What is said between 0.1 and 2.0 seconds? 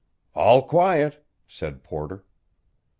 "All quiet," said